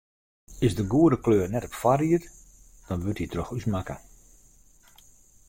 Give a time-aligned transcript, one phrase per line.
[0.59, 2.23] Is de goede kleur net op foarried,
[2.89, 3.95] dan wurdt dy troch ús makke.